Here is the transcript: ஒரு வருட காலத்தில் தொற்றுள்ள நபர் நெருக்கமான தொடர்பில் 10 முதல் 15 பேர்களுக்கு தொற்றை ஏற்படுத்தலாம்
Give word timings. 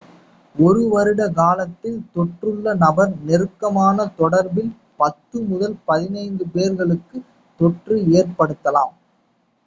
ஒரு 0.55 0.83
வருட 0.91 1.23
காலத்தில் 1.33 1.99
தொற்றுள்ள 2.13 2.73
நபர் 2.79 3.11
நெருக்கமான 3.27 4.07
தொடர்பில் 4.17 4.71
10 5.01 5.43
முதல் 5.51 5.75
15 5.91 6.17
பேர்களுக்கு 6.55 7.19
தொற்றை 7.59 7.99
ஏற்படுத்தலாம் 8.17 8.95